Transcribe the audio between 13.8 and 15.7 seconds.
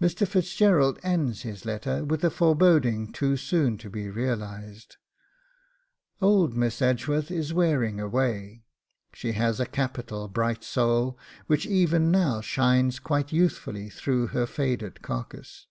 through her faded carcase.